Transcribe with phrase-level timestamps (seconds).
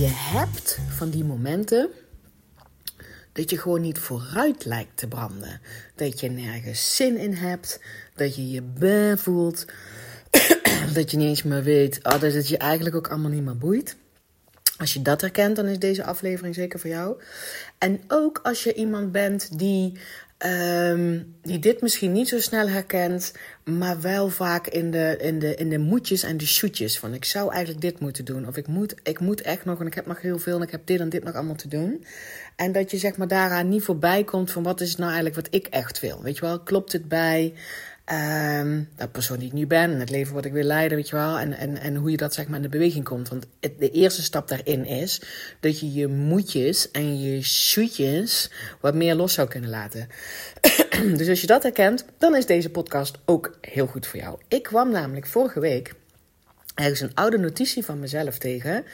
[0.00, 1.90] Je hebt van die momenten
[3.32, 5.60] dat je gewoon niet vooruit lijkt te branden.
[5.94, 7.80] Dat je nergens zin in hebt,
[8.14, 9.64] dat je je ben voelt,
[10.94, 13.96] dat je niet eens meer weet, oh, dat je eigenlijk ook allemaal niet meer boeit.
[14.76, 17.22] Als je dat herkent, dan is deze aflevering zeker voor jou.
[17.78, 19.98] En ook als je iemand bent die
[20.46, 23.32] Um, die dit misschien niet zo snel herkent,
[23.64, 26.98] maar wel vaak in de, in de, in de moetjes en de shootjes.
[26.98, 28.46] Van ik zou eigenlijk dit moeten doen.
[28.46, 30.70] Of ik moet, ik moet echt nog, en ik heb nog heel veel en ik
[30.70, 32.04] heb dit en dit nog allemaal te doen.
[32.56, 35.46] En dat je zeg maar daaraan niet voorbij komt van wat is het nou eigenlijk
[35.46, 36.22] wat ik echt wil.
[36.22, 37.54] Weet je wel, klopt het bij
[38.12, 41.16] Um, persoon die ik nu ben en het leven wat ik wil leiden, weet je
[41.16, 41.38] wel.
[41.38, 43.28] En, en, en hoe je dat zeg maar in de beweging komt.
[43.28, 45.22] Want de eerste stap daarin is
[45.60, 48.50] dat je je moedjes en je shootjes
[48.80, 50.08] wat meer los zou kunnen laten.
[51.18, 54.38] dus als je dat herkent, dan is deze podcast ook heel goed voor jou.
[54.48, 55.94] Ik kwam namelijk vorige week
[56.74, 58.84] ergens een oude notitie van mezelf tegen.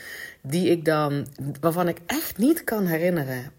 [0.42, 1.26] Die ik dan,
[1.60, 3.52] waarvan ik echt niet kan herinneren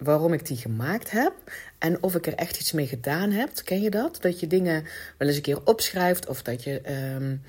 [0.00, 1.32] waarom ik die gemaakt heb
[1.78, 3.50] en of ik er echt iets mee gedaan heb.
[3.64, 4.18] Ken je dat?
[4.20, 4.84] Dat je dingen
[5.18, 6.80] wel eens een keer opschrijft of dat je
[7.14, 7.42] um,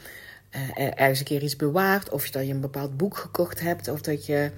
[0.75, 4.25] ergens een keer iets bewaart of dat je een bepaald boek gekocht hebt of dat
[4.25, 4.51] je,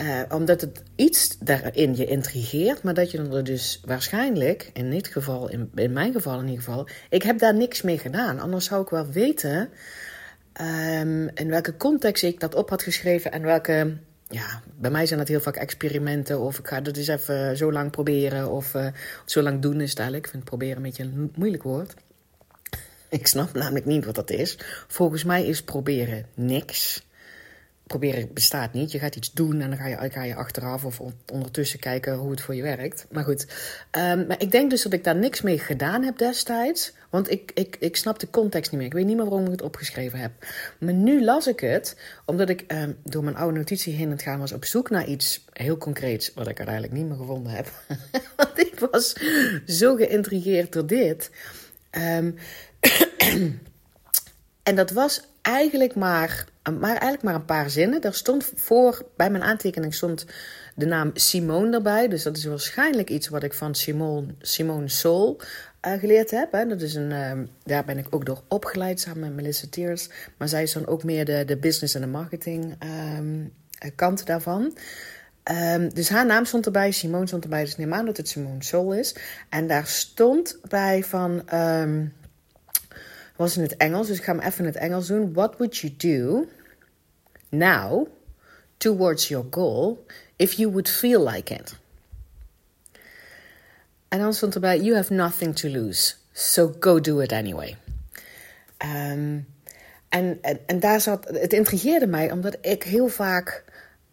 [0.00, 5.06] uh, omdat het iets daarin je intrigeert, maar dat je er dus waarschijnlijk, in dit
[5.06, 8.40] geval, in, in mijn geval in ieder geval, ik heb daar niks mee gedaan.
[8.40, 9.68] Anders zou ik wel weten
[10.60, 13.96] um, in welke context ik dat op had geschreven en welke
[14.28, 16.40] ja, bij mij zijn dat heel vaak experimenten.
[16.40, 18.50] Of ik ga dat eens even zo lang proberen.
[18.50, 18.86] Of uh,
[19.24, 20.26] zo lang doen is het eigenlijk.
[20.26, 21.94] Ik vind proberen een beetje een moeilijk woord.
[23.08, 24.58] Ik snap namelijk niet wat dat is.
[24.86, 27.05] Volgens mij is proberen niks
[27.86, 28.92] proberen bestaat niet.
[28.92, 31.00] Je gaat iets doen en dan ga je, ga je achteraf of
[31.32, 33.06] ondertussen kijken hoe het voor je werkt.
[33.10, 33.46] Maar goed,
[33.90, 36.92] um, maar ik denk dus dat ik daar niks mee gedaan heb destijds.
[37.10, 38.88] Want ik, ik, ik snap de context niet meer.
[38.88, 40.32] Ik weet niet meer waarom ik het opgeschreven heb.
[40.78, 44.22] Maar nu las ik het, omdat ik um, door mijn oude notitie heen aan het
[44.22, 47.70] gaan was op zoek naar iets heel concreets, wat ik uiteindelijk niet meer gevonden heb.
[48.36, 49.16] Want ik was
[49.66, 51.30] zo geïntrigeerd door dit.
[51.90, 52.34] Um,
[54.62, 58.00] en dat was eigenlijk maar, maar, eigenlijk maar een paar zinnen.
[58.00, 60.26] Er stond voor, bij mijn aantekening stond
[60.74, 62.08] de naam Simone erbij.
[62.08, 65.40] Dus dat is waarschijnlijk iets wat ik van Simone, Simone Soul
[65.86, 66.52] uh, geleerd heb.
[66.52, 66.66] Hè.
[66.66, 67.32] Dat is een, uh,
[67.64, 70.08] daar ben ik ook door opgeleid samen met Melissa Tears.
[70.36, 72.76] Maar zij is dan ook meer de, de business en de marketing
[73.18, 73.52] um,
[73.94, 74.76] kant daarvan.
[75.52, 78.64] Um, dus haar naam stond erbij, Simone stond erbij, dus neem aan dat het Simone
[78.64, 79.16] Soul is.
[79.48, 82.12] En daar stond bij van, um,
[83.36, 85.32] was in het Engels, dus ik ga hem even in het Engels doen.
[85.32, 86.46] What would you do
[87.48, 88.06] now
[88.76, 91.76] towards your goal if you would feel like it?
[94.08, 97.76] En dan stond erbij: You have nothing to lose, so go do it anyway.
[98.84, 99.46] Um,
[100.08, 103.64] en, en, en daar zat, het intrigeerde mij omdat ik heel vaak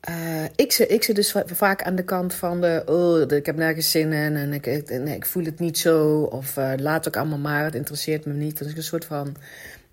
[0.09, 3.55] uh, ik, zit, ik zit dus vaak aan de kant van de, oh, ik heb
[3.55, 6.21] nergens zin in en ik, ik, nee, ik voel het niet zo.
[6.21, 8.61] Of uh, laat ook allemaal maar, het interesseert me niet.
[8.61, 9.35] Ik een soort van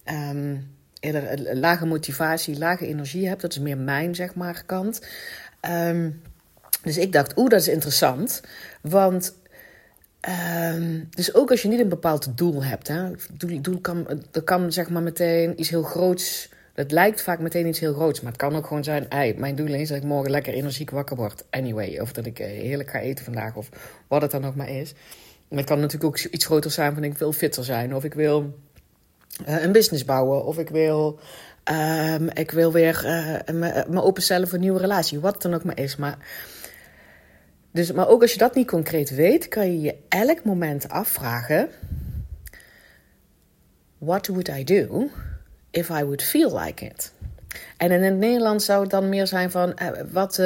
[0.05, 3.41] um, eerder lage motivatie, lage energie heb.
[3.41, 5.07] Dat is meer mijn, zeg maar, kant.
[5.69, 6.23] Um,
[6.83, 8.41] dus ik dacht, oeh, dat is interessant.
[8.83, 9.39] Want
[10.75, 13.11] Um, dus ook als je niet een bepaald doel hebt, hè,
[13.61, 16.49] doel, kan, dat kan zeg maar meteen iets heel groots
[16.81, 19.07] het lijkt vaak meteen iets heel groots, maar het kan ook gewoon zijn:
[19.37, 21.45] mijn doel is dat ik morgen lekker energiek wakker word.
[21.51, 23.69] Anyway, of dat ik eh, heerlijk ga eten vandaag, of
[24.09, 24.93] wat het dan ook maar is.
[25.49, 28.15] Maar het kan natuurlijk ook iets groter zijn van: ik wil fitter zijn, of ik
[28.15, 28.59] wil
[29.49, 31.19] uh, een business bouwen, of ik wil.
[31.65, 35.65] Um, ik wil weer uh, me openstellen voor een nieuwe relatie, wat het dan ook
[35.65, 35.97] maar is.
[35.97, 36.19] Maar,
[37.71, 41.69] dus, maar ook als je dat niet concreet weet, kan je je elk moment afvragen:
[43.99, 45.11] What would I do?
[45.71, 47.13] if I would feel like it.
[47.77, 49.79] En in het Nederlands zou het dan meer zijn van,
[50.13, 50.43] wat,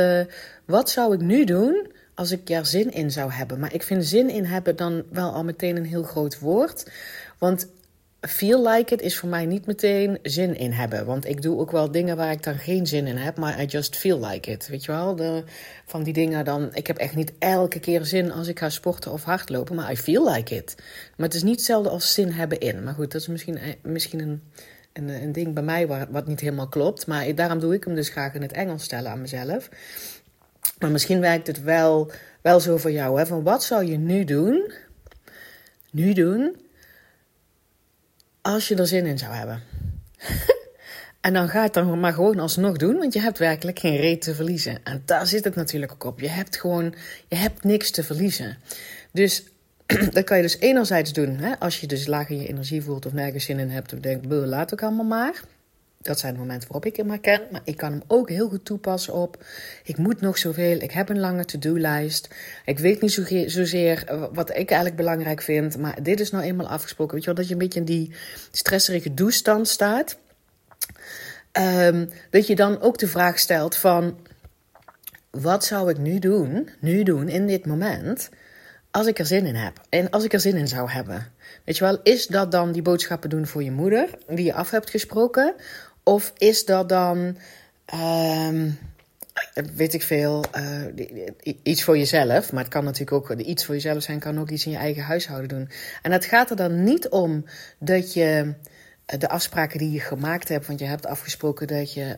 [0.65, 3.59] wat zou ik nu doen als ik er zin in zou hebben?
[3.59, 6.91] Maar ik vind zin in hebben dan wel al meteen een heel groot woord.
[7.39, 7.69] Want
[8.29, 11.07] feel like it is voor mij niet meteen zin in hebben.
[11.07, 13.65] Want ik doe ook wel dingen waar ik dan geen zin in heb, maar I
[13.65, 14.69] just feel like it.
[14.69, 15.45] Weet je wel, de,
[15.87, 16.69] van die dingen dan.
[16.73, 19.97] Ik heb echt niet elke keer zin als ik ga sporten of hardlopen, maar I
[19.97, 20.75] feel like it.
[21.17, 22.85] Maar het is niet hetzelfde als zin hebben in.
[22.85, 24.43] Maar goed, dat is misschien, eh, misschien een
[24.95, 27.07] een, een ding bij mij waar, wat niet helemaal klopt.
[27.07, 29.69] Maar daarom doe ik hem dus graag in het Engels stellen aan mezelf.
[30.79, 32.11] Maar misschien werkt het wel,
[32.41, 33.19] wel zo voor jou.
[33.19, 33.27] Hè?
[33.27, 34.73] Van wat zou je nu doen?
[35.91, 36.57] Nu doen.
[38.47, 39.63] Als je er zin in zou hebben.
[41.21, 42.97] en dan ga het dan maar gewoon alsnog doen.
[42.97, 44.79] Want je hebt werkelijk geen reet te verliezen.
[44.85, 46.21] En daar zit het natuurlijk ook op.
[46.21, 46.95] Je hebt gewoon,
[47.29, 48.59] je hebt niks te verliezen.
[49.13, 49.45] Dus
[50.17, 53.07] dat kan je dus enerzijds doen hè, als je dus laag in je energie voelt
[53.07, 55.41] of nergens zin in hebt of denkt, laat ook allemaal maar.
[56.05, 57.41] Dat zijn de momenten waarop ik hem herken.
[57.51, 59.45] Maar ik kan hem ook heel goed toepassen op.
[59.85, 60.79] Ik moet nog zoveel.
[60.79, 62.35] Ik heb een lange to-do-lijst.
[62.65, 63.13] Ik weet niet
[63.47, 65.79] zozeer wat ik eigenlijk belangrijk vind.
[65.79, 67.15] Maar dit is nou eenmaal afgesproken.
[67.15, 68.13] Weet je wel, dat je een beetje in die
[68.51, 70.17] stresserige toestand staat.
[71.61, 74.19] Um, dat je dan ook de vraag stelt van...
[75.31, 78.29] Wat zou ik nu doen, nu doen, in dit moment...
[78.91, 79.81] als ik er zin in heb?
[79.89, 81.33] En als ik er zin in zou hebben?
[81.65, 84.09] Weet je wel, is dat dan die boodschappen doen voor je moeder...
[84.29, 85.55] die je af hebt gesproken?
[86.05, 87.37] Of is dat dan...
[87.95, 88.79] Um,
[89.75, 92.53] weet ik veel, uh, iets voor jezelf.
[92.53, 95.03] Maar het kan natuurlijk ook iets voor jezelf zijn, kan ook iets in je eigen
[95.03, 95.69] huishouden doen.
[96.03, 97.45] En het gaat er dan niet om
[97.79, 98.73] dat je eh,
[99.07, 102.17] de afspraken die je gemaakt hebt, want je hebt afgesproken dat je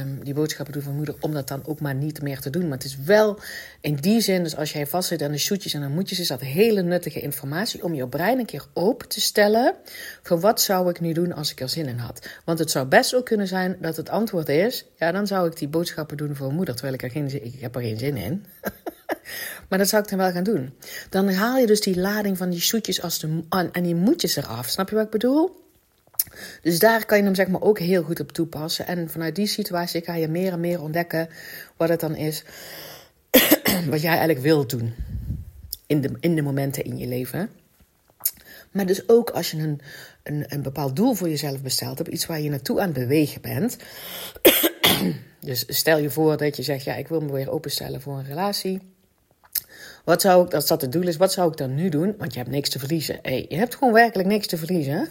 [0.00, 2.62] um, die boodschappen doet van moeder, om dat dan ook maar niet meer te doen.
[2.62, 3.38] Maar het is wel
[3.80, 6.40] in die zin, dus als jij vastzit aan de shootjes en de moedjes, is dat
[6.40, 9.74] hele nuttige informatie om je brein een keer open te stellen
[10.22, 12.28] van wat zou ik nu doen als ik er zin in had.
[12.44, 15.56] Want het zou best ook kunnen zijn dat het antwoord is, ja, dan zou ik
[15.56, 18.16] die boodschappen doen voor moeder, terwijl ik er geen zin, ik heb er geen zin
[18.16, 18.46] in.
[19.68, 20.74] maar dat zou ik dan wel gaan doen.
[21.10, 23.42] Dan haal je dus die lading van die shootjes als de,
[23.72, 24.68] en die moedjes eraf.
[24.68, 25.63] Snap je wat ik bedoel?
[26.62, 28.86] Dus daar kan je hem zeg maar ook heel goed op toepassen.
[28.86, 31.28] En vanuit die situatie ga je meer en meer ontdekken
[31.76, 32.44] wat het dan is
[33.90, 34.94] wat jij eigenlijk wilt doen
[35.86, 37.50] in de, in de momenten in je leven.
[38.70, 39.80] Maar dus ook als je een,
[40.22, 43.40] een, een bepaald doel voor jezelf besteld hebt, iets waar je naartoe aan het bewegen
[43.40, 43.76] bent.
[45.40, 48.24] dus stel je voor dat je zegt, ja, ik wil me weer openstellen voor een
[48.24, 48.80] relatie.
[50.04, 52.14] Wat zou ik, als dat het doel is, wat zou ik dan nu doen?
[52.18, 53.18] Want je hebt niks te verliezen.
[53.22, 55.08] Hey, je hebt gewoon werkelijk niks te verliezen.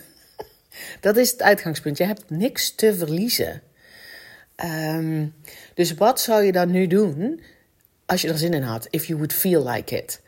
[1.00, 1.98] Dat is het uitgangspunt.
[1.98, 3.62] Je hebt niks te verliezen.
[4.56, 5.26] Ehm,
[5.74, 7.42] dus wat zou je dan nu doen
[8.06, 8.88] als je er zin in had?
[8.90, 10.22] If you would feel like it.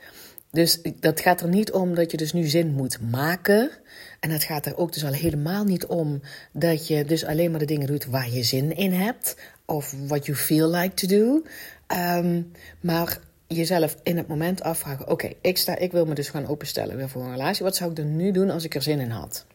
[0.52, 3.72] Dus dat gaat er niet om dat je dus nu zin moet maken.
[4.20, 6.22] En het gaat er ook dus al helemaal niet om
[6.52, 9.36] dat je dus alleen maar de dingen doet waar je zin in hebt.
[9.66, 11.44] Of what you feel like to do.
[11.88, 12.42] Ehm,
[12.80, 16.98] maar jezelf in het moment afvragen: oké, ik ik, ik wil me dus gaan openstellen
[16.98, 17.66] weer voor een relatie.
[17.66, 19.46] Wat zou ik er nu doen als ik er zin in had?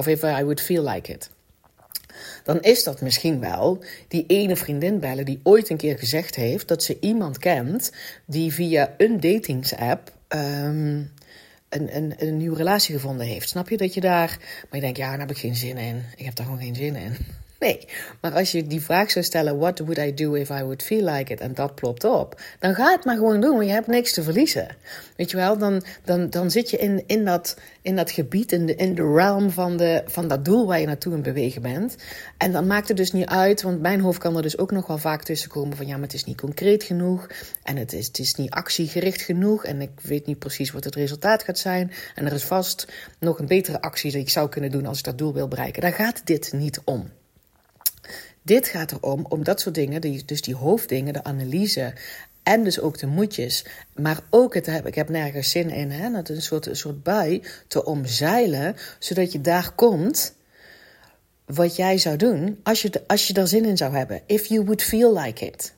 [0.00, 1.30] Of if I would feel like it.
[2.44, 6.68] Dan is dat misschien wel die ene vriendin bellen die ooit een keer gezegd heeft
[6.68, 7.92] dat ze iemand kent
[8.26, 11.12] die via een datingsapp um,
[11.68, 13.48] een, een, een nieuwe relatie gevonden heeft.
[13.48, 14.38] Snap je dat je daar.
[14.38, 16.04] Maar je denkt, ja, daar heb ik geen zin in.
[16.16, 17.16] Ik heb daar gewoon geen zin in.
[17.60, 17.88] Nee,
[18.20, 21.04] maar als je die vraag zou stellen: What would I do if I would feel
[21.04, 21.40] like it?
[21.40, 24.22] En dat plopt op, dan ga het maar gewoon doen, want je hebt niks te
[24.22, 24.68] verliezen.
[25.16, 28.66] Weet je wel, dan, dan, dan zit je in, in, dat, in dat gebied, in
[28.66, 31.96] de, in de realm van, de, van dat doel waar je naartoe in bewegen bent.
[32.36, 34.86] En dan maakt het dus niet uit, want mijn hoofd kan er dus ook nog
[34.86, 37.26] wel vaak tussen komen van ja, maar het is niet concreet genoeg.
[37.62, 39.64] En het is, het is niet actiegericht genoeg.
[39.64, 41.92] En ik weet niet precies wat het resultaat gaat zijn.
[42.14, 42.86] En er is vast
[43.18, 45.82] nog een betere actie die ik zou kunnen doen als ik dat doel wil bereiken.
[45.82, 47.10] Daar gaat dit niet om.
[48.42, 51.94] Dit gaat erom, om dat soort dingen, dus die hoofddingen, de analyse
[52.42, 53.64] en dus ook de moedjes,
[53.94, 57.42] maar ook het heb, ik heb nergens zin in, hè, een soort, een soort bui
[57.66, 60.34] te omzeilen, zodat je daar komt
[61.44, 64.22] wat jij zou doen als je, als je er zin in zou hebben.
[64.26, 65.74] If you would feel like it.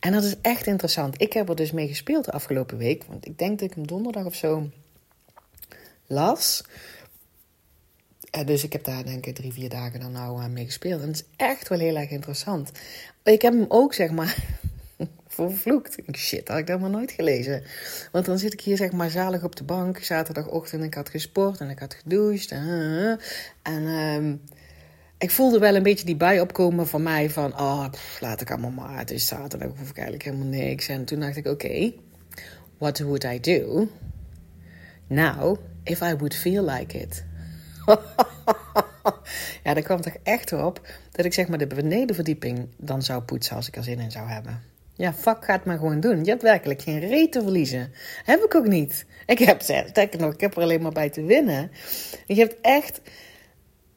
[0.00, 1.20] En dat is echt interessant.
[1.20, 3.86] Ik heb er dus mee gespeeld de afgelopen week, want ik denk dat ik hem
[3.86, 4.70] donderdag of zo
[6.06, 6.64] las.
[8.36, 11.02] Uh, dus ik heb daar denk ik drie, vier dagen dan nou uh, mee gespeeld.
[11.02, 12.70] En het is echt wel heel erg interessant.
[13.22, 14.36] Ik heb hem ook, zeg maar,
[15.28, 15.96] vervloekt.
[16.12, 17.62] Shit, had ik dat maar nooit gelezen.
[18.12, 19.98] Want dan zit ik hier, zeg maar, zalig op de bank.
[19.98, 22.52] Zaterdagochtend, ik had gesport en ik had gedoucht.
[22.52, 23.10] Uh,
[23.62, 24.34] en uh,
[25.18, 27.52] ik voelde wel een beetje die bij opkomen van mij van...
[27.52, 27.86] Oh,
[28.20, 28.98] laat ik allemaal maar.
[28.98, 30.88] Het is zaterdag, hoef ik eigenlijk helemaal niks.
[30.88, 31.92] En toen dacht ik, oké,
[32.78, 33.88] what would I do
[35.06, 37.24] now if I would feel like it?
[39.64, 40.80] ja, daar kwam toch echt op
[41.12, 44.28] dat ik zeg maar de benedenverdieping dan zou poetsen als ik er zin in zou
[44.28, 44.62] hebben.
[44.94, 46.24] Ja, fuck, ga het maar gewoon doen.
[46.24, 47.92] Je hebt werkelijk geen reet te verliezen.
[48.24, 49.06] Heb ik ook niet.
[49.26, 49.62] Ik heb,
[50.18, 51.70] nog, ik heb er alleen maar bij te winnen.
[52.26, 53.00] Je hebt echt...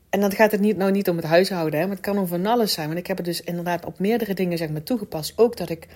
[0.09, 2.27] En dan gaat het niet, nou niet om het huishouden, hè, maar het kan om
[2.27, 2.87] van alles zijn.
[2.87, 5.33] Want ik heb het dus inderdaad op meerdere dingen zeg maar, toegepast.
[5.35, 5.87] Ook dat ik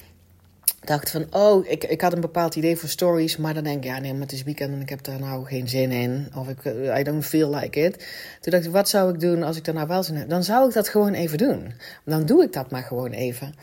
[0.83, 3.83] dacht van, oh, ik, ik had een bepaald idee voor stories, maar dan denk ik,
[3.83, 6.31] ja, nee, maar het is weekend en ik heb daar nou geen zin in.
[6.35, 8.07] Of ik, eh, I don't feel like it.
[8.41, 10.29] Toen dacht ik, wat zou ik doen als ik daar nou wel zin in heb?
[10.29, 11.73] Dan zou ik dat gewoon even doen.
[12.05, 13.53] Dan doe ik dat maar gewoon even.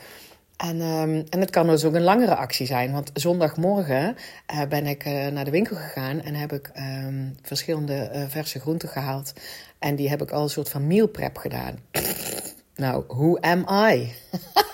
[0.57, 2.91] En, um, en het kan dus ook een langere actie zijn.
[2.91, 4.15] Want zondagmorgen
[4.53, 8.89] uh, ben ik uh, naar de winkel gegaan en heb ik um, verschillende verse groenten
[8.89, 9.33] gehaald.
[9.79, 11.75] En die heb ik al een soort van meal prep gedaan.
[12.75, 14.11] nou, who am I?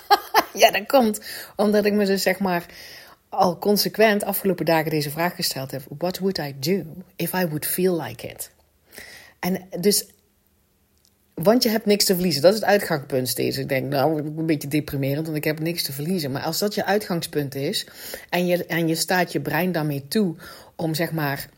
[0.62, 1.20] ja, dat komt
[1.56, 2.66] omdat ik me dus zeg maar
[3.28, 6.82] al consequent afgelopen dagen deze vraag gesteld heb: What would I do
[7.16, 8.50] if I would feel like it?
[9.38, 10.06] En dus
[11.34, 12.42] Want je hebt niks te verliezen.
[12.42, 13.56] Dat is het uitgangspunt steeds.
[13.58, 16.30] Ik denk, nou, een beetje deprimerend, want ik heb niks te verliezen.
[16.30, 17.86] Maar als dat je uitgangspunt is
[18.28, 20.36] en je, en je staat je brein daarmee toe
[20.76, 21.48] om zeg maar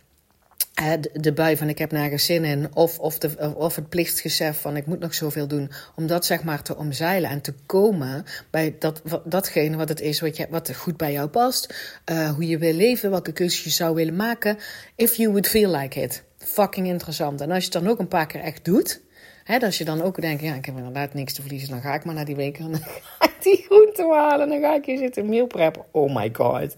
[1.12, 4.76] de bui van ik heb nergens zin in, of, of, de, of het plichtsgesef van
[4.76, 8.76] ik moet nog zoveel doen, om dat zeg maar te omzeilen en te komen bij
[8.78, 11.74] dat, datgene wat het is wat, je, wat goed bij jou past,
[12.10, 14.58] uh, hoe je wil leven, welke keuzes je zou willen maken,
[14.96, 16.22] if you would feel like it.
[16.38, 17.40] Fucking interessant.
[17.40, 19.00] En als je het dan ook een paar keer echt doet,
[19.44, 21.94] hè, als je dan ook denkt, ja, ik heb inderdaad niks te verliezen, dan ga
[21.94, 22.80] ik maar naar die week en dan
[23.18, 25.84] ga ik die groente halen, dan ga ik hier zitten meal preppen.
[25.90, 26.74] Oh my god.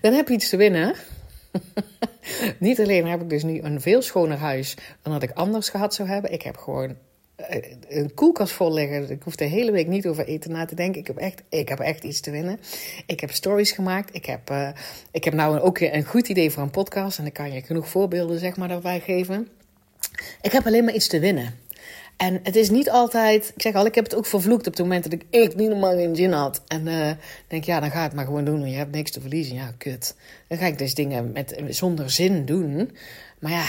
[0.00, 0.94] Dan heb je iets te winnen.
[2.58, 5.94] Niet alleen heb ik dus nu een veel schoner huis dan dat ik anders gehad
[5.94, 6.32] zou hebben.
[6.32, 6.96] Ik heb gewoon
[7.36, 9.10] eh, een koelkast vol liggen.
[9.10, 11.00] Ik hoef de hele week niet over eten na te denken.
[11.00, 12.60] Ik heb echt, ik heb echt iets te winnen.
[13.06, 14.14] Ik heb stories gemaakt.
[14.14, 14.68] Ik heb, uh,
[15.10, 17.18] ik heb nou ook een goed idee voor een podcast.
[17.18, 19.48] En dan kan je genoeg voorbeelden zeg maar, daarbij geven.
[20.42, 21.54] Ik heb alleen maar iets te winnen.
[22.16, 24.82] En het is niet altijd, ik zeg al, ik heb het ook vervloekt op het
[24.82, 26.62] moment dat ik echt niet normaal geen zin had.
[26.66, 27.10] En uh,
[27.48, 29.54] denk, ja, dan ga het maar gewoon doen, want je hebt niks te verliezen.
[29.54, 30.16] Ja, kut.
[30.48, 32.96] Dan ga ik dus dingen met, zonder zin doen.
[33.38, 33.66] Maar ja,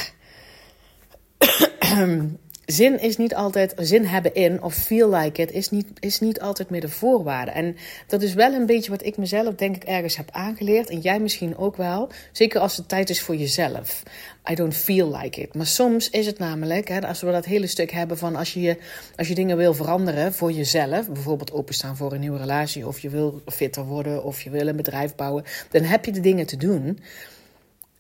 [2.67, 6.41] zin is niet altijd, zin hebben in of feel like it is niet, is niet
[6.41, 7.51] altijd meer de voorwaarde.
[7.51, 7.75] En
[8.07, 10.89] dat is wel een beetje wat ik mezelf denk ik ergens heb aangeleerd.
[10.89, 12.09] En jij misschien ook wel.
[12.31, 14.03] Zeker als het tijd is voor jezelf.
[14.49, 15.53] I don't feel like it.
[15.53, 18.77] Maar soms is het namelijk, hè, als we dat hele stuk hebben van als je,
[19.15, 21.09] als je dingen wil veranderen voor jezelf.
[21.09, 22.87] Bijvoorbeeld openstaan voor een nieuwe relatie.
[22.87, 24.23] Of je wil fitter worden.
[24.23, 25.43] Of je wil een bedrijf bouwen.
[25.71, 26.99] Dan heb je de dingen te doen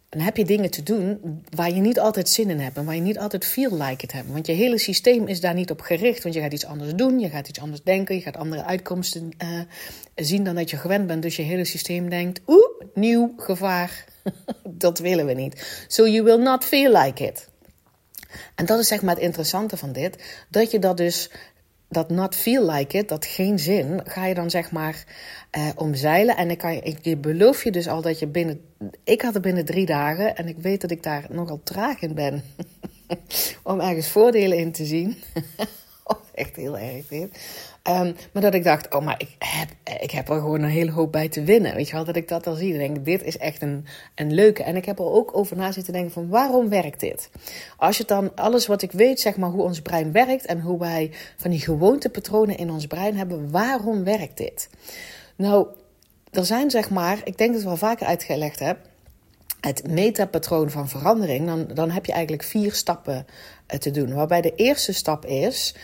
[0.09, 1.19] dan heb je dingen te doen
[1.55, 4.11] waar je niet altijd zin in hebt en waar je niet altijd feel like it
[4.11, 4.31] hebt.
[4.31, 6.23] Want je hele systeem is daar niet op gericht.
[6.23, 9.29] Want je gaat iets anders doen, je gaat iets anders denken, je gaat andere uitkomsten
[9.43, 9.61] uh,
[10.15, 11.21] zien dan dat je gewend bent.
[11.21, 14.05] Dus je hele systeem denkt: oeh, nieuw gevaar.
[14.63, 15.85] dat willen we niet.
[15.87, 17.49] So you will not feel like it.
[18.55, 21.31] En dat is zeg maar het interessante van dit: dat je dat dus
[21.89, 25.03] dat not feel like it, dat geen zin, ga je dan zeg maar
[25.57, 26.37] uh, omzeilen.
[26.37, 28.61] En ik, kan, ik, ik beloof je dus al dat je binnen.
[29.03, 32.13] Ik had het binnen drie dagen en ik weet dat ik daar nogal traag in
[32.13, 32.43] ben.
[33.63, 35.17] om ergens voordelen in te zien.
[36.37, 37.11] echt heel erg.
[37.11, 40.91] Um, maar dat ik dacht, oh, maar ik heb, ik heb er gewoon een hele
[40.91, 41.75] hoop bij te winnen.
[41.75, 42.69] Weet je wel, dat ik dat al zie.
[42.69, 44.63] Dan denk ik, dit is echt een, een leuke.
[44.63, 47.29] En ik heb er ook over na zitten denken van, waarom werkt dit?
[47.77, 50.45] Als je dan alles wat ik weet, zeg maar, hoe ons brein werkt...
[50.45, 54.69] en hoe wij van die gewoontepatronen in ons brein hebben, waarom werkt dit?
[55.35, 55.67] Nou,
[56.31, 58.77] er zijn zeg maar, ik denk dat ik het wel vaker uitgelegd heb...
[59.61, 63.25] het metapatroon van verandering, dan, dan heb je eigenlijk vier stappen
[63.67, 64.13] eh, te doen.
[64.13, 65.75] Waarbij de eerste stap is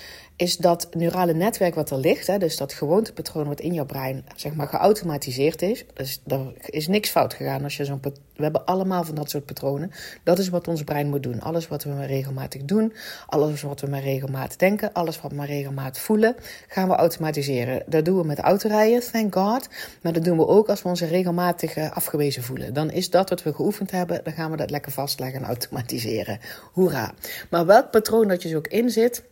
[0.43, 4.25] is dat neurale netwerk wat er ligt, hè, dus dat gewoontepatroon wat in jouw brein
[4.35, 5.85] zeg maar geautomatiseerd is.
[5.93, 7.99] Dus er is niks fout gegaan als je zo'n.
[8.35, 9.91] We hebben allemaal van dat soort patronen.
[10.23, 11.41] Dat is wat ons brein moet doen.
[11.41, 12.93] Alles wat we maar regelmatig doen,
[13.27, 16.35] alles wat we maar regelmatig denken, alles wat we maar regelmatig voelen,
[16.67, 17.83] gaan we automatiseren.
[17.85, 19.69] Dat doen we met autorijden, thank God.
[20.01, 22.73] Maar dat doen we ook als we ons regelmatig afgewezen voelen.
[22.73, 26.39] Dan is dat wat we geoefend hebben, dan gaan we dat lekker vastleggen en automatiseren.
[26.71, 27.13] Hoera.
[27.49, 29.23] Maar welk patroon dat je zo ook in zit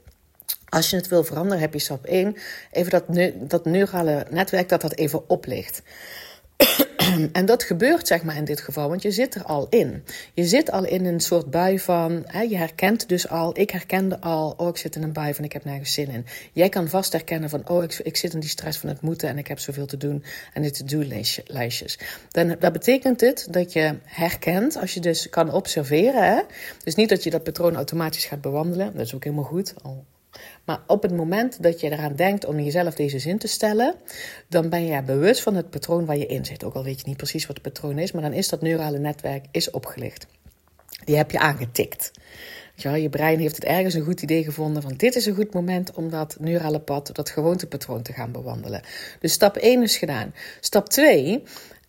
[0.72, 2.36] als je het wil veranderen, heb je stap 1.
[2.72, 5.82] Even dat, dat neurale netwerk dat dat even oplicht.
[7.32, 10.04] en dat gebeurt zeg maar in dit geval, want je zit er al in.
[10.34, 14.22] Je zit al in een soort bui van, hè, je herkent dus al, ik herkende
[14.22, 16.26] al, oh ik zit in een bui van ik heb nergens zin in.
[16.54, 19.30] Jij kan vast herkennen van, oh ik, ik zit in die stress van het moeten
[19.30, 20.24] en ik heb zoveel te doen
[20.54, 22.00] en de to-do-lijstjes.
[22.30, 26.42] Dan, dat betekent het dat je herkent, als je dus kan observeren, hè,
[26.84, 30.06] dus niet dat je dat patroon automatisch gaat bewandelen, dat is ook helemaal goed, al
[30.66, 33.96] maar op het moment dat je eraan denkt om jezelf deze zin te stellen,
[34.48, 36.64] dan ben je bewust van het patroon waar je in zit.
[36.64, 39.00] Ook al weet je niet precies wat het patroon is, maar dan is dat neurale
[39.00, 40.28] netwerk is opgelicht.
[41.06, 42.12] Die heb je aangetikt.
[42.76, 45.94] Je brein heeft het ergens een goed idee gevonden van dit is een goed moment
[45.94, 48.82] om dat neurale pad, dat gewoontepatroon te gaan bewandelen.
[49.20, 50.34] Dus stap 1 is gedaan.
[50.60, 51.44] Stap 2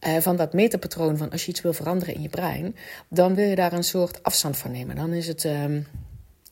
[0.06, 2.76] uh, van dat metapatroon van als je iets wil veranderen in je brein,
[3.08, 4.96] dan wil je daar een soort afstand van nemen.
[4.96, 5.86] Dan is het um,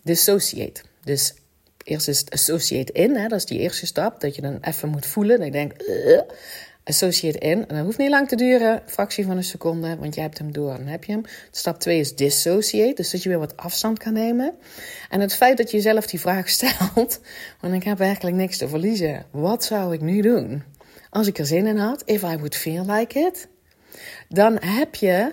[0.02, 0.82] dissociate.
[1.04, 1.34] Dus
[1.84, 5.06] eerst is associate in, hè, dat is die eerste stap, dat je dan even moet
[5.06, 5.36] voelen.
[5.36, 6.20] Dat je denkt, uh,
[6.84, 7.68] associate in.
[7.68, 10.52] En dat hoeft niet lang te duren, fractie van een seconde, want jij hebt hem
[10.52, 10.76] door.
[10.76, 11.22] Dan heb je hem.
[11.50, 14.54] Stap 2 is dissociate, dus dat je weer wat afstand kan nemen.
[15.08, 17.20] En het feit dat je jezelf die vraag stelt,
[17.60, 19.24] want ik heb eigenlijk niks te verliezen.
[19.30, 20.62] Wat zou ik nu doen?
[21.10, 23.48] Als ik er zin in had, if I would feel like it,
[24.28, 25.32] dan heb je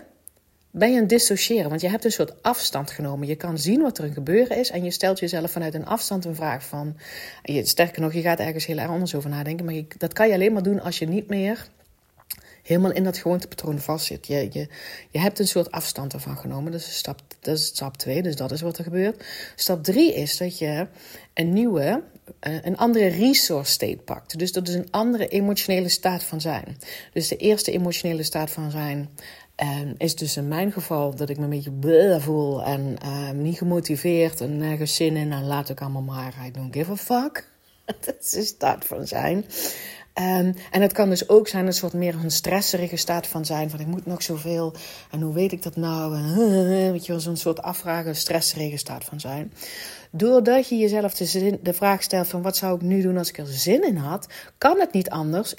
[0.77, 1.69] ben je het dissociëren.
[1.69, 3.27] Want je hebt een soort afstand genomen.
[3.27, 4.69] Je kan zien wat er een gebeuren is.
[4.69, 6.97] En je stelt jezelf vanuit een afstand een vraag van.
[7.43, 9.65] Je, sterker nog, je gaat ergens heel erg anders over nadenken.
[9.65, 11.67] Maar dat kan je alleen maar doen als je niet meer
[12.67, 14.27] helemaal in dat gewoontepatroon vastzit.
[14.27, 14.67] Je, je,
[15.09, 16.71] je hebt een soort afstand ervan genomen.
[16.71, 19.25] Dat is, stap, dat is stap 2, dus dat is wat er gebeurt.
[19.55, 20.87] Stap 3 is dat je
[21.33, 22.03] een nieuwe,
[22.39, 24.39] eh, een andere resource state pakt.
[24.39, 26.77] Dus dat is een andere emotionele staat van zijn.
[27.13, 29.09] Dus de eerste emotionele staat van zijn
[29.63, 33.41] um, is dus in mijn geval dat ik me een beetje bleh voel en um,
[33.41, 36.95] niet gemotiveerd en nergens zin in en laat ik allemaal maar, I don't give a
[36.95, 37.49] fuck.
[38.05, 39.45] dat is de staat van zijn.
[40.19, 43.69] Um, en het kan dus ook zijn een soort meer een stresserige staat van zijn.
[43.69, 44.73] Van ik moet nog zoveel.
[45.11, 46.15] En hoe weet ik dat nou?
[46.15, 46.35] En,
[46.91, 49.53] weet je wel, zo'n soort afvragen, stresserige staat van zijn.
[50.11, 53.37] Doordat je jezelf de, de vraag stelt van wat zou ik nu doen als ik
[53.37, 55.55] er zin in had, kan het niet anders.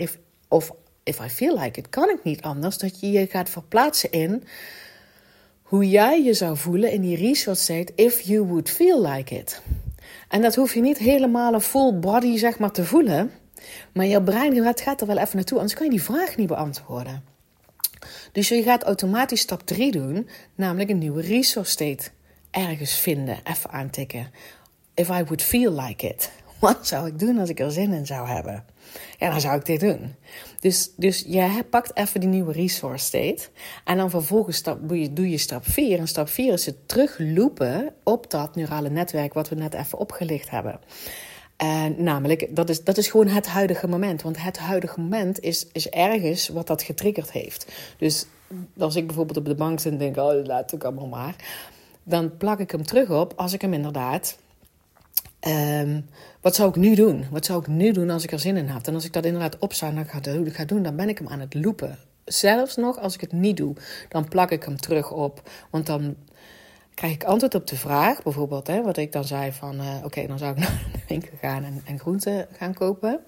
[0.49, 0.73] Of
[1.09, 4.45] if I feel like it, kan het niet anders dat je je gaat verplaatsen in
[5.63, 9.63] hoe jij je zou voelen in die resource state if you would feel like it.
[10.29, 13.33] En dat hoef je niet helemaal een full body zeg maar te voelen.
[13.93, 17.25] Maar je brein gaat er wel even naartoe, anders kan je die vraag niet beantwoorden.
[18.33, 22.11] Dus je gaat automatisch stap 3 doen, namelijk een nieuwe resource state
[22.51, 24.31] ergens vinden, even aantikken.
[24.95, 26.31] If I would feel like it.
[26.59, 28.65] Wat zou ik doen als ik er zin in zou hebben?
[29.19, 30.15] Ja, dan zou ik dit doen.
[30.61, 33.49] Dus, dus je pakt even die nieuwe resource state.
[33.85, 35.99] En dan vervolgens stap, doe, je, stap 4.
[35.99, 40.51] En stap 4 is het terugloopen op dat neurale netwerk wat we net even opgelicht
[40.51, 40.81] hebben.
[41.57, 44.23] En namelijk, dat is, dat is gewoon het huidige moment.
[44.23, 47.73] Want het huidige moment is, is ergens wat dat getriggerd heeft.
[47.99, 48.27] Dus
[48.79, 51.35] als ik bijvoorbeeld op de bank zit en denk, oh, laat ik allemaal maar.
[52.03, 54.39] Dan plak ik hem terug op als ik hem inderdaad
[55.47, 56.09] Um,
[56.41, 57.27] wat zou ik nu doen?
[57.31, 58.87] Wat zou ik nu doen als ik er zin in heb?
[58.87, 61.41] En als ik dat inderdaad opsta en ga, ga doen, dan ben ik hem aan
[61.41, 61.99] het loopen.
[62.25, 63.75] Zelfs nog als ik het niet doe,
[64.09, 65.51] dan plak ik hem terug op.
[65.71, 66.17] Want dan
[66.95, 69.81] krijg ik antwoord op de vraag, bijvoorbeeld, hè, wat ik dan zei van...
[69.81, 73.21] Uh, Oké, dan zou ik naar de winkel gaan en, en groenten gaan kopen.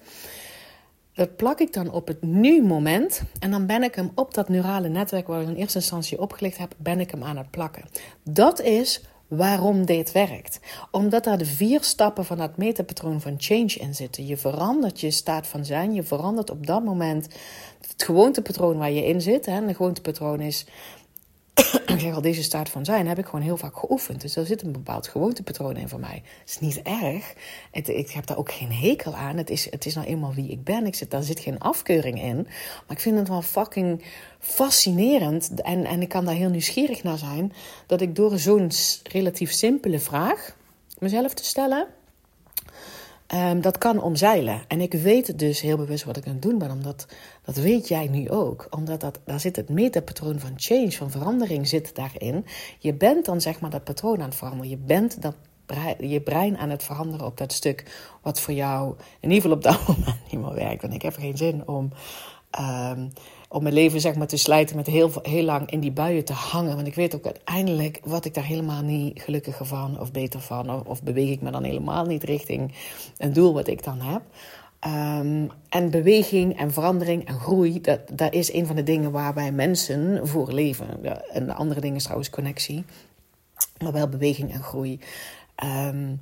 [1.13, 3.21] Dat plak ik dan op het nu-moment.
[3.39, 6.57] En dan ben ik hem op dat neurale netwerk waar ik in eerste instantie opgelicht
[6.57, 7.83] heb, ben ik hem aan het plakken.
[8.23, 9.01] Dat is
[9.37, 10.59] waarom dit werkt.
[10.91, 14.25] Omdat daar de vier stappen van dat metapatroon van change in zitten.
[14.25, 15.93] Je verandert je staat van zijn.
[15.93, 17.27] Je verandert op dat moment
[17.91, 19.45] het gewoontepatroon waar je in zit.
[19.45, 19.57] Hè.
[19.57, 20.65] Een gewoontepatroon is
[21.85, 24.21] ik zeg al, deze staat van zijn heb ik gewoon heel vaak geoefend.
[24.21, 26.21] Dus er zit een bepaald gewoontepatroon in voor mij.
[26.39, 27.33] Het is niet erg.
[27.71, 29.37] Het, ik heb daar ook geen hekel aan.
[29.37, 30.85] Het is, het is nou eenmaal wie ik ben.
[30.85, 32.35] Ik zit, daar zit geen afkeuring in.
[32.87, 34.03] Maar ik vind het wel fucking
[34.39, 35.61] fascinerend.
[35.61, 37.53] En, en ik kan daar heel nieuwsgierig naar zijn.
[37.87, 38.71] Dat ik door zo'n
[39.03, 40.55] relatief simpele vraag
[40.99, 41.87] mezelf te stellen
[43.33, 44.61] Um, dat kan omzeilen.
[44.67, 47.07] En ik weet dus heel bewust wat ik aan het doen ben, omdat
[47.45, 48.67] dat weet jij nu ook.
[48.69, 52.45] Omdat dat, daar zit het metapatroon van change, van verandering zit daarin.
[52.79, 54.69] Je bent dan zeg maar dat patroon aan het veranderen.
[54.69, 55.35] Je bent dat
[55.99, 57.83] je brein aan het veranderen op dat stuk
[58.21, 60.81] wat voor jou in ieder geval op dat moment niet meer werkt.
[60.81, 61.91] Want ik heb geen zin om
[62.59, 63.11] um,
[63.51, 66.33] om mijn leven zeg maar, te slijten met heel, heel lang in die buien te
[66.33, 66.75] hangen.
[66.75, 70.85] Want ik weet ook uiteindelijk wat ik daar helemaal niet gelukkiger van of beter van.
[70.85, 72.73] Of, beweeg ik me dan helemaal niet richting
[73.17, 74.21] een doel wat ik dan heb.
[74.87, 79.33] Um, en beweging en verandering en groei, dat, dat is een van de dingen waar
[79.33, 80.87] wij mensen voor leven.
[81.01, 82.83] Ja, en de andere dingen is trouwens connectie,
[83.81, 84.99] maar wel beweging en groei.
[85.63, 86.21] Um,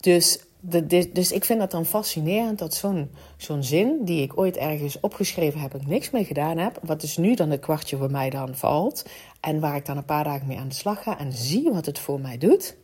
[0.00, 0.38] dus
[1.12, 2.74] dus ik vind dat dan fascinerend dat
[3.36, 7.16] zo'n zin, die ik ooit ergens opgeschreven heb en niks mee gedaan heb, wat dus
[7.16, 9.04] nu dan het kwartje voor mij dan valt,
[9.40, 11.86] en waar ik dan een paar dagen mee aan de slag ga en zie wat
[11.86, 12.76] het voor mij doet.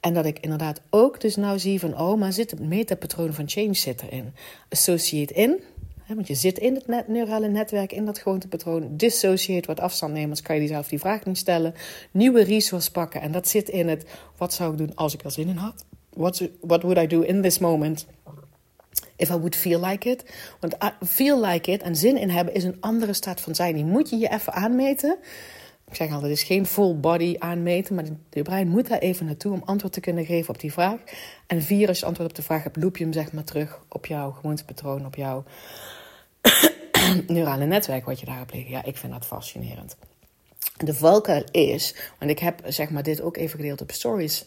[0.00, 3.48] En dat ik inderdaad ook dus nou zie van, oh, maar zit het metapatroon van
[3.48, 4.34] change zit erin.
[4.68, 5.60] Associate in,
[6.02, 8.96] hè, want je zit in het neurale netwerk, in dat gewoontepatroon.
[8.96, 11.74] Dissociate, wat afstand nemen, anders kan je zelf die vraag niet stellen.
[12.10, 14.04] Nieuwe resource pakken en dat zit in het,
[14.36, 15.84] wat zou ik doen als ik er zin in had
[16.16, 18.06] what, what would I do in this moment?
[19.16, 20.24] If I would feel like it.
[20.60, 23.74] Want feel like it en zin in hebben is een andere staat van zijn.
[23.74, 25.18] Die moet je je even aanmeten.
[25.88, 29.26] Ik zeg altijd, het is geen full body aanmeten, maar de brein moet daar even
[29.26, 30.98] naartoe om antwoord te kunnen geven op die vraag.
[31.46, 33.80] En vier, als je antwoord op de vraag hebt, loop je hem zeg maar terug
[33.88, 35.44] op jouw gewoontepatroon, op jouw
[37.26, 38.70] neurale netwerk wat je daarop liggen.
[38.70, 39.96] Ja, ik vind dat fascinerend.
[40.76, 44.46] De valkuil is, want ik heb zeg maar dit ook even gedeeld op stories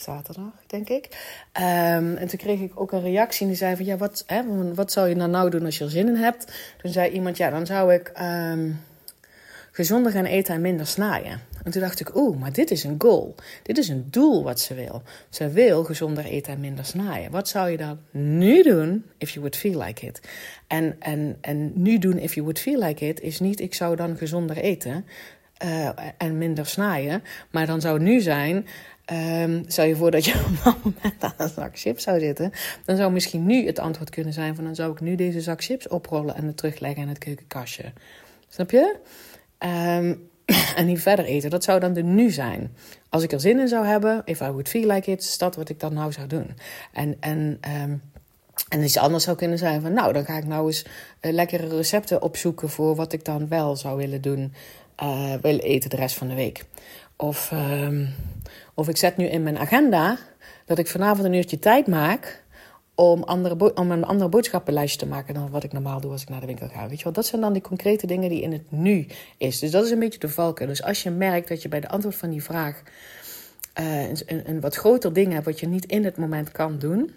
[0.00, 1.08] zaterdag, denk ik.
[1.52, 3.84] Um, en toen kreeg ik ook een reactie en die zei van...
[3.84, 4.42] ja, wat, hè,
[4.74, 6.52] wat zou je nou, nou doen als je er zin in hebt?
[6.82, 8.80] Toen zei iemand, ja, dan zou ik um,
[9.72, 11.40] gezonder gaan eten en minder snijden.
[11.64, 13.34] En toen dacht ik, oeh, maar dit is een goal.
[13.62, 15.02] Dit is een doel wat ze wil.
[15.28, 17.30] Ze wil gezonder eten en minder snijden.
[17.30, 20.20] Wat zou je dan nu doen if you would feel like it?
[20.66, 23.60] En, en, en nu doen if you would feel like it is niet...
[23.60, 25.06] ik zou dan gezonder eten...
[25.64, 27.22] Uh, en minder snijden.
[27.50, 28.66] Maar dan zou nu zijn:
[29.12, 32.52] Um, stel je voor dat je op dat moment aan een zak chips zou zitten.
[32.84, 34.64] Dan zou misschien nu het antwoord kunnen zijn van...
[34.64, 37.92] dan zou ik nu deze zak chips oprollen en het terugleggen in het keukenkastje.
[38.48, 38.96] Snap je?
[39.58, 40.28] Um,
[40.76, 41.50] en niet verder eten.
[41.50, 42.76] Dat zou dan de nu zijn.
[43.08, 45.56] Als ik er zin in zou hebben, if I would feel like it, is dat
[45.56, 46.56] wat ik dan nou zou doen.
[46.92, 48.02] En, en, um,
[48.68, 50.84] en iets anders zou kunnen zijn van, nou, dan ga ik nou eens
[51.20, 54.52] uh, lekkere recepten opzoeken voor wat ik dan wel zou willen doen,
[55.02, 56.64] uh, willen eten de rest van de week.
[57.16, 57.52] Of,
[58.76, 60.18] of ik zet nu in mijn agenda
[60.64, 62.44] dat ik vanavond een uurtje tijd maak
[62.94, 66.28] om, andere om een andere boodschappenlijstje te maken dan wat ik normaal doe als ik
[66.28, 66.88] naar de winkel ga.
[66.88, 69.58] Weet je wel, dat zijn dan die concrete dingen die in het nu is.
[69.58, 70.66] Dus dat is een beetje de valken.
[70.66, 72.82] Dus als je merkt dat je bij de antwoord van die vraag
[73.80, 77.14] uh, een, een, wat groter ding hebt wat je niet in het moment kan doen.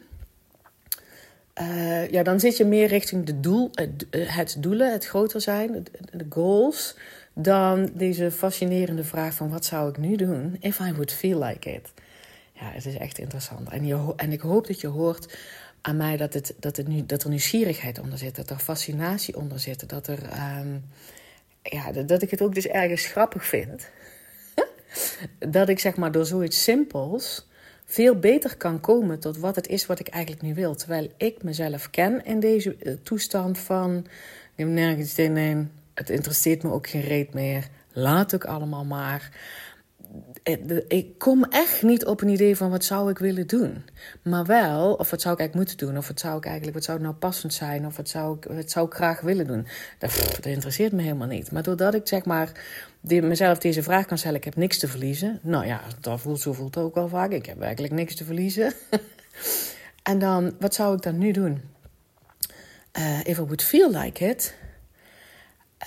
[1.62, 3.70] Uh, ja, dan zit je meer richting de doel,
[4.12, 6.96] het, doelen, het groter zijn, de goals,
[7.42, 11.72] dan deze fascinerende vraag van wat zou ik nu doen if I would feel like
[11.72, 11.92] it.
[12.54, 13.70] Ja, het is echt interessant.
[13.70, 15.38] En, je, en ik hoop dat je hoort
[15.82, 19.38] aan mij dat, het, dat, het nu, dat er nieuwsgierigheid onder zit, dat er fascinatie
[19.38, 20.20] onder zit, dat, er,
[20.60, 20.84] um,
[21.62, 23.90] ja, dat ik het ook dus ergens grappig vind.
[25.50, 27.48] dat ik zeg maar door zoiets simpels
[27.86, 30.76] veel beter kan komen tot wat het is wat ik eigenlijk nu wil.
[30.76, 36.10] Terwijl ik mezelf ken in deze uh, toestand van, ik heb nergens zin in, het
[36.10, 39.32] interesseert me ook geen reet meer, laat ook allemaal maar.
[40.44, 43.84] Eh, ik kom echt niet op een idee van wat zou ik willen doen.
[44.22, 45.98] Maar wel, of wat zou ik eigenlijk moeten doen?
[45.98, 47.86] Of wat zou ik eigenlijk, wat zou nou passend zijn?
[47.86, 49.68] Of wat zou ik, wat zou ik graag willen doen?
[49.98, 51.52] Dat, interesseert me helemaal niet.
[51.52, 52.52] Maar doordat ik zeg maar
[53.02, 55.40] mezelf deze vraag kan stellen, ik heb niks te verliezen.
[55.42, 57.32] Nou ja, dat voelt, zo voelt ook wel vaak.
[57.32, 58.74] Ik heb werkelijk niks te verliezen.
[60.04, 61.62] en dan, wat zou ik dan nu doen?
[63.00, 64.56] Uh, if I would feel like it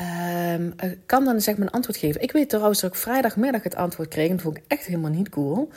[0.00, 0.74] Um,
[1.07, 2.22] kan dan zeg maar een antwoord geven.
[2.22, 4.28] Ik weet trouwens dat ik vrijdagmiddag het antwoord kreeg.
[4.28, 5.68] En dat vond ik echt helemaal niet cool.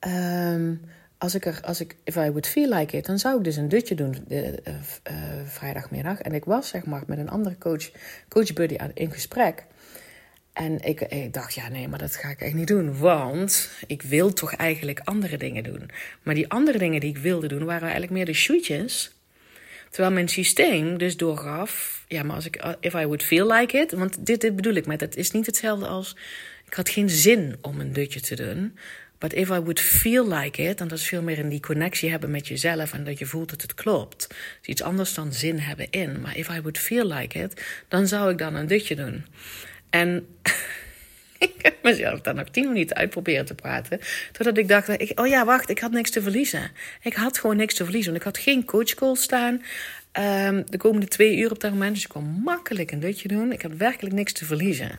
[0.00, 0.80] Um,
[1.18, 3.56] als ik er, als ik, if I would feel like it, dan zou ik dus
[3.56, 4.54] een dutje doen uh, uh,
[5.44, 6.20] vrijdagmiddag.
[6.20, 7.90] En ik was zeg maar met een andere coach,
[8.28, 9.64] coach buddy, in gesprek.
[10.52, 12.98] En ik, ik, dacht, ja, nee, maar dat ga ik echt niet doen.
[12.98, 15.90] Want ik wil toch eigenlijk andere dingen doen.
[16.22, 19.16] Maar die andere dingen die ik wilde doen, waren eigenlijk meer de shootjes
[19.92, 23.92] Terwijl mijn systeem dus doorgaf, ja, maar als ik, if I would feel like it,
[23.92, 26.16] want dit, dit bedoel ik met, het is niet hetzelfde als,
[26.66, 28.78] ik had geen zin om een dutje te doen.
[29.18, 32.10] But if I would feel like it, dan dat is veel meer in die connectie
[32.10, 34.28] hebben met jezelf en dat je voelt dat het klopt.
[34.28, 36.20] Dat is iets anders dan zin hebben in.
[36.20, 39.26] Maar if I would feel like it, dan zou ik dan een dutje doen.
[39.90, 40.26] En
[41.48, 44.00] ik heb mezelf dan nog tien minuten uitproberen te praten.
[44.32, 46.70] Totdat ik dacht, ik, oh ja, wacht, ik had niks te verliezen.
[47.02, 48.12] Ik had gewoon niks te verliezen.
[48.12, 49.62] Want ik had geen coachcall staan
[50.12, 51.94] um, de komende twee uur op dat moment.
[51.94, 53.52] Dus ik kon makkelijk een dutje doen.
[53.52, 54.90] Ik had werkelijk niks te verliezen.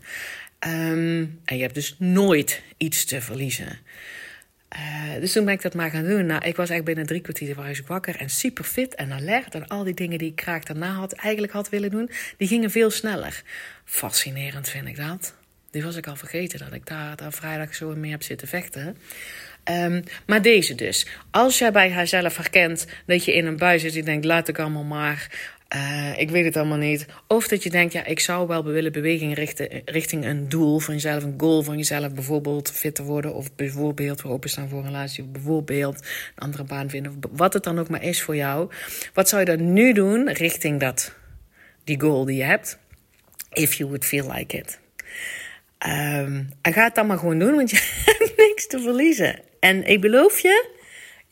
[0.67, 3.79] Um, en je hebt dus nooit iets te verliezen.
[4.75, 6.25] Uh, dus toen ben ik dat maar gaan doen.
[6.25, 9.55] Nou, ik was echt binnen drie kwartier was wakker en super fit en alert.
[9.55, 12.71] En al die dingen die ik graag daarna had, eigenlijk had willen doen, die gingen
[12.71, 13.43] veel sneller.
[13.85, 15.33] Fascinerend vind ik dat.
[15.73, 18.97] Die was ik al vergeten dat ik daar, daar vrijdag zo mee heb zitten vechten.
[19.69, 21.07] Um, maar deze dus.
[21.31, 24.59] Als jij bij haarzelf herkent dat je in een bui zit en denkt: laat ik
[24.59, 25.51] allemaal maar.
[25.75, 27.05] Uh, ik weet het allemaal niet.
[27.27, 30.93] Of dat je denkt, ja, ik zou wel willen beweging richten richting een doel van
[30.93, 34.85] jezelf, een goal van jezelf, bijvoorbeeld fit te worden, of bijvoorbeeld weer openstaan voor een
[34.85, 38.71] relatie, bijvoorbeeld een andere baan vinden, of wat het dan ook maar is voor jou.
[39.13, 41.15] Wat zou je dan nu doen richting dat,
[41.83, 42.77] die goal die je hebt?
[43.53, 44.81] If you would feel like it.
[45.85, 49.39] Um, en ga het dan maar gewoon doen, want je hebt niks te verliezen.
[49.59, 50.71] En ik beloof je,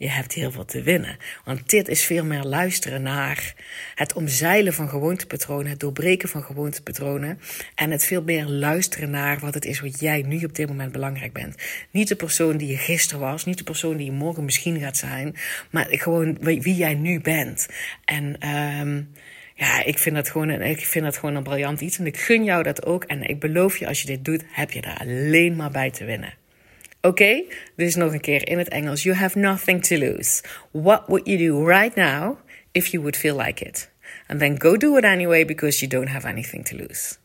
[0.02, 1.18] je hebt heel veel te winnen.
[1.46, 3.54] Want dit is veel meer luisteren naar
[3.96, 7.40] het omzeilen van gewoontepatronen, het doorbreken van gewoontepatronen.
[7.76, 10.92] En het veel meer luisteren naar wat het is wat jij nu op dit moment
[10.92, 11.56] belangrijk bent.
[11.92, 14.98] Niet de persoon die je gisteren was, niet de persoon die je morgen misschien gaat
[14.98, 15.36] zijn,
[15.72, 17.68] maar gewoon wie jij nu bent.
[18.06, 19.12] En um,
[19.56, 22.00] ja, ik vind dat gewoon een, ik vind dat gewoon een briljant iets.
[22.00, 23.04] En ik gun jou dat ook.
[23.04, 26.06] En ik beloof je, als je dit doet, heb je daar alleen maar bij te
[26.06, 26.34] winnen.
[27.02, 27.08] Oké?
[27.08, 27.46] Okay?
[27.76, 29.04] Dus nog een keer in het Engels.
[29.04, 30.44] You have nothing to lose.
[30.72, 32.38] What would you do right now
[32.72, 33.90] if you would feel like it?
[34.28, 37.16] And then go do it anyway because you don't have anything to lose.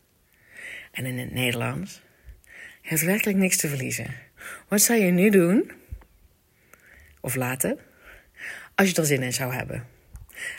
[0.91, 2.01] En in het Nederlands.
[2.81, 4.15] Je hebt werkelijk niks te verliezen.
[4.67, 5.71] Wat zou je nu doen?
[7.21, 7.79] Of laten?
[8.75, 9.87] Als je er zin in zou hebben.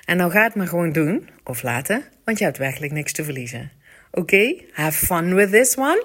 [0.05, 3.25] En nou ga het maar gewoon doen of laten, want je hebt werkelijk niks te
[3.25, 3.71] verliezen.
[4.11, 6.05] Oké, have fun with this one.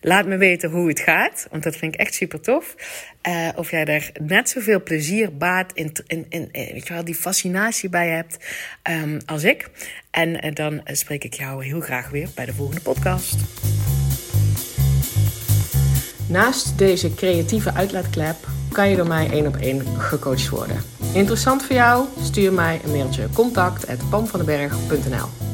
[0.00, 2.74] Laat me weten hoe het gaat, want dat vind ik echt super tof.
[3.28, 7.14] Uh, of jij er net zoveel plezier, baat in, in, in eh, weet wel, die
[7.14, 8.36] fascinatie bij hebt
[8.90, 9.68] um, als ik.
[10.10, 13.36] En uh, dan spreek ik jou heel graag weer bij de volgende podcast.
[16.28, 18.36] Naast deze creatieve uitlaatklep
[18.72, 20.91] kan je door mij één op één gecoacht worden.
[21.12, 22.06] Interessant voor jou?
[22.22, 25.51] Stuur mij een mailtje contact@pamvandenberg.nl